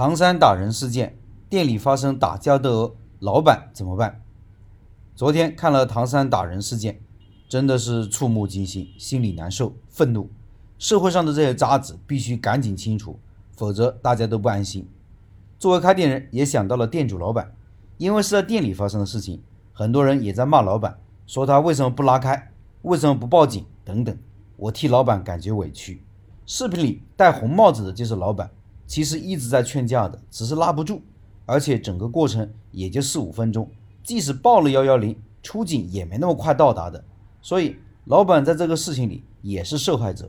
[0.00, 1.18] 唐山打人事件，
[1.50, 4.22] 店里发生打架斗殴，老板怎么办？
[5.14, 7.02] 昨天看了唐山打人事件，
[7.50, 10.30] 真的是触目惊心，心里难受、愤怒。
[10.78, 13.18] 社会上的这些渣子必须赶紧清除，
[13.54, 14.88] 否则大家都不安心。
[15.58, 17.54] 作为开店人，也想到了店主老板，
[17.98, 19.42] 因为是在店里发生的事情，
[19.74, 24.16] 很多人也在骂老板，说他为什么不拉开，为什么不报警等等。
[24.56, 26.02] 我替老板感觉委屈。
[26.46, 28.50] 视频里戴红帽子的就是老板。
[28.90, 31.00] 其实一直在劝架的，只是拉不住，
[31.46, 33.70] 而且整个过程也就四五分钟，
[34.02, 37.04] 即使报了幺幺零，出警也没那么快到达的。
[37.40, 37.76] 所以
[38.06, 40.28] 老板在这个事情里也是受害者。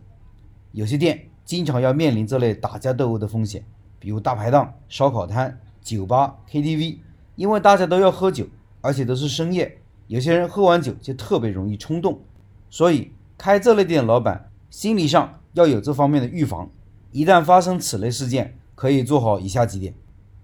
[0.74, 3.66] 有些店经常要面临这类打架斗殴的风险，
[3.98, 7.00] 比如大排档、烧烤摊、酒吧、KTV，
[7.36, 8.46] 因为大家都要喝酒，
[8.82, 12.22] 而且都是深夜，有些人喝完酒就特别容易冲动，
[12.70, 16.70] 所以开这类店的老板心理上要有这方面的预防。
[17.12, 19.94] 一旦发生此类事件，可以做好以下几点：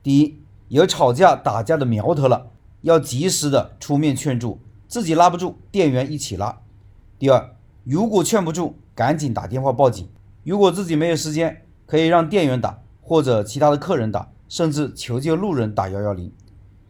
[0.03, 2.48] 第一，有吵架打架的苗头了，
[2.81, 6.61] 要及时的出面劝住，自己拉不住，店员一起拉；
[7.17, 7.55] 第二，
[7.86, 10.08] 如果劝不住，赶紧打电话报警；
[10.44, 16.30] 如果自己没有时间，可以让店员打，或者其他的客人打，甚至求救路人打幺幺零；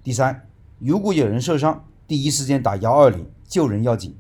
[0.04, 0.48] 第三，
[0.80, 4.14] 如果有人受伤，第一时间打幺二零救人要紧；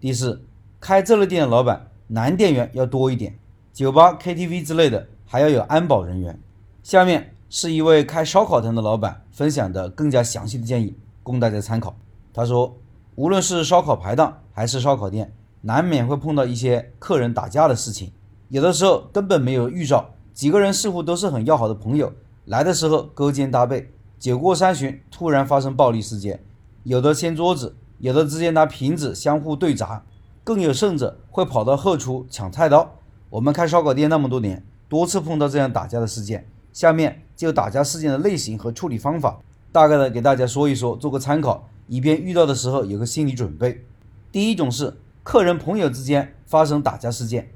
[0.00, 0.42] 第四，
[0.80, 3.38] 开这类店的老板，男店员要多一点。
[3.72, 6.38] 酒吧、KTV 之类的还要有安保人员。
[6.82, 11.96] 下面是一位开烧烤摊的老板分享的更加详细的建议，供大家参考。
[12.34, 12.76] 他说，
[13.14, 18.12] 无论是烧烤排档还是烧烤店，难免会碰到一些客人打架的事情。
[18.50, 22.12] 有的时候根本没有预兆，几个人似乎都是很要好的朋友，
[22.44, 26.44] 来的时候勾肩搭背，酒过三巡突然发生暴力事件，
[26.82, 30.04] 有的掀桌子，有的直接拿瓶子相互对砸，
[30.44, 32.98] 更有甚者会跑到后厨抢菜刀。
[33.32, 36.46] 我们开烧烤店那么多年，多次碰到这样打架的事件。
[36.70, 39.40] 下面就打架事件的类型和处理方法，
[39.72, 43.86] 大概的给大家说一说，做个参考，以便遇到的时候有个心理准备。
[44.30, 47.48] 第一种是客人朋友之间发生打架事件，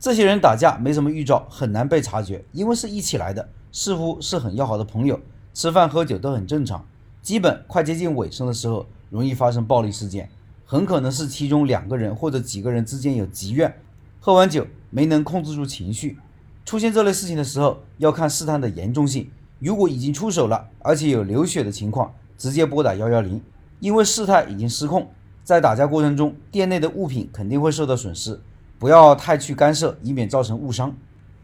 [0.00, 5.20] 这些人打架没什么预兆，很难被察觉，因为是一起来的，似乎是很要好的朋友，
[5.54, 6.84] 吃饭喝酒都很正常。
[7.22, 10.28] 基本快接近尾声的时候，容易发生暴力事件，
[10.66, 13.72] 很可能是其中两个人或者几个人之间有积怨，
[14.20, 14.66] 喝完酒。
[14.90, 16.16] 没能控制住情绪，
[16.64, 19.30] 出现这类事情的时候，要看事态的严重性。
[19.58, 23.38] 如果已经出手了，而且有流血的情况，直接拨打幺幺零，
[23.80, 25.06] 因为事态已经失控。
[25.44, 28.40] 在打架过程中，店内的物品肯定会受到损失，
[28.78, 30.96] 不要太去干涉，以免造成误伤。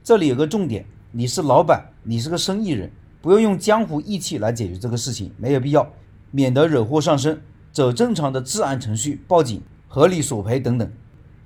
[0.03, 5.87] 这里有个重点，你是老板，你是个生意人，不要用江湖义气来解决这个事情，没有必要，
[6.31, 7.43] 免得惹祸上身。
[7.75, 10.91] 走正常的治安程序，报警、合理索赔等等。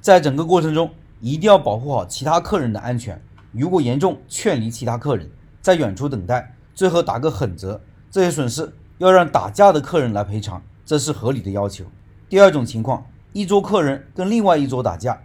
[0.00, 0.88] 在整个过程中。
[1.20, 3.20] 一定要保护好其他客人的安全，
[3.52, 5.28] 如果严重，劝离其他客人，
[5.60, 7.80] 在远处等待，最后打个狠折，
[8.10, 11.84] 这些损失要让打架的客人来赔偿，这是合理的要求。
[12.28, 15.20] 第二种情况，一桌客人跟另外一桌打架，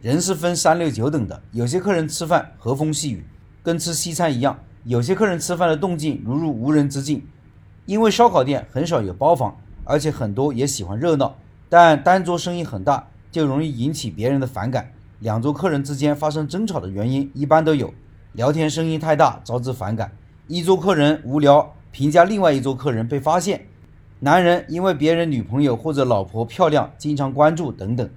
[0.00, 3.24] 人是分三六九等的，有些客人吃饭和风细雨，
[3.62, 7.24] 跟吃西餐一样；有些客人吃饭的动静如入无人之境，
[7.86, 11.36] 因为烧烤店很少有包房，而且很多也喜欢热闹，
[11.68, 14.92] 但单桌生意很大，就容易引起别人的反感。
[15.20, 17.92] 两桌客人之间发生争吵的原因一般都有：
[18.34, 20.08] 聊天声音太大，招致反感；
[20.46, 23.58] 一桌客人无聊评价另外一桌客人被发现；
[24.20, 28.08] 男人因为别人女朋友或者老婆漂亮，经常关注等等。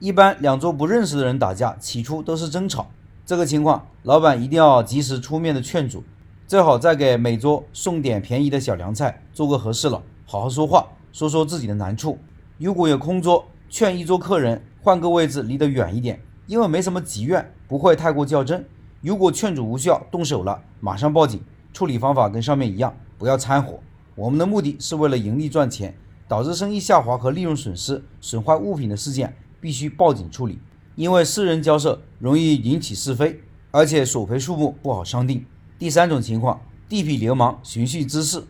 [0.00, 2.88] 一般两桌不认识的人打架，起初都是争吵。
[3.24, 6.02] 这个情况，老板一定要及时出面的劝阻，
[6.48, 12.18] 最好再给每桌送点便宜的小凉菜，做个和事佬，好好说话，说说自己的难处。
[12.58, 16.18] 如果有空桌，劝一桌客人换个位置，离得远一点。
[16.48, 18.66] 因为没什么积怨，不会太过较真。
[19.02, 21.40] 如果劝阻无效，动手了，马上报警。
[21.74, 23.78] 处理方法跟上面一样，不要掺和。
[24.14, 25.94] 我们的目的是为了盈利赚钱，
[26.26, 30.58] 导致生意下滑和利润损失、损坏物品的事件，必须报警处理。
[30.96, 35.44] 因为私人交涉容易引起是非，而且索赔数目不好商定。
[35.78, 38.42] 第三种情况，地痞流氓寻衅滋事。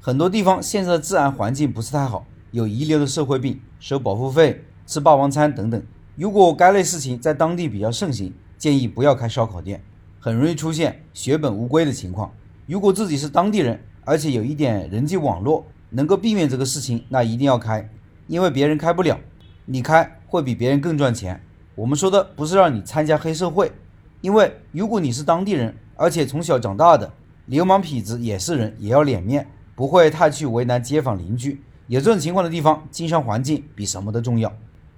[0.00, 5.80] 很多地方现在的治安环境不是太好，有遗留的社会病，收保护费、吃霸王餐等等。
[6.16, 9.82] 如果该类事情在当地比较盛行，建议不要开烧烤店，
[10.20, 12.32] 很容易出现血本无归的情况。
[12.66, 17.90] 如果自己是当地人，而且有一点人际网络，能够避免这个事情，那一定要开，
[18.28, 19.18] 因为别人开不了，
[19.64, 21.40] 你开会比别人更赚钱。
[21.74, 23.72] 我们说的不是让你参加黑社会，
[24.20, 27.12] 因为如果你是当地人，而且从小长大的，
[27.46, 31.60] 流氓痞子也是人，也要脸面，不会太去为难街坊邻居。
[31.88, 34.52] 有这种情况的地方，经商环境比什么都重要。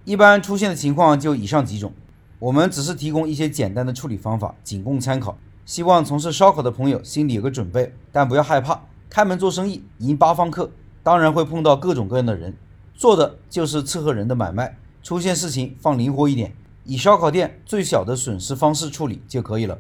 [0.07, 1.93] 一般出现的情况就以上几种，
[2.39, 5.37] 我们只是提供一些简单的处理方法，仅供参考。
[5.65, 8.81] 希望从事烧烤的朋友心里有个准备，但不要害怕。
[9.11, 10.71] 开门做生意，迎八方客，
[11.03, 12.55] 当然会碰到各种各样的人，
[12.95, 14.79] 做的就是伺候人的买卖。
[15.03, 16.53] 出现事情放灵活一点，
[16.85, 19.77] 以烧烤店最小的损失方式处理就可以了。